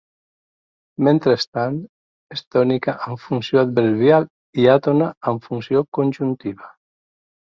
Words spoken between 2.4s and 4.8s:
tònica amb funció adverbial i